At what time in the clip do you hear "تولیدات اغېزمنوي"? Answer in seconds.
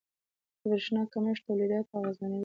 1.45-2.39